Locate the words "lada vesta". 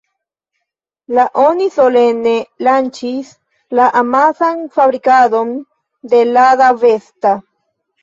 6.35-7.41